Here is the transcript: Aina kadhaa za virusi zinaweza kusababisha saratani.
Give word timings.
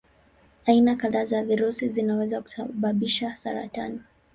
Aina 0.67 0.95
kadhaa 0.95 1.25
za 1.25 1.43
virusi 1.43 1.89
zinaweza 1.89 2.41
kusababisha 2.41 3.35
saratani. 3.35 3.99